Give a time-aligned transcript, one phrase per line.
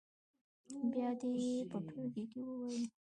[0.91, 2.83] بیا دې یې په ټولګي کې ووايي.